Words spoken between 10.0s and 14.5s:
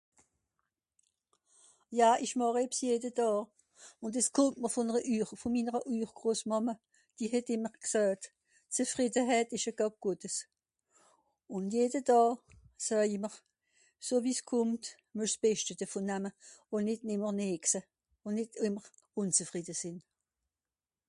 Gottes"". Ùn jede Dàà soej i mr, sowie